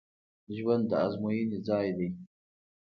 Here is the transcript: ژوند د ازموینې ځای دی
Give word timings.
ژوند 0.55 0.83
د 0.89 0.91
ازموینې 1.05 1.59
ځای 1.67 1.87
دی 1.97 2.09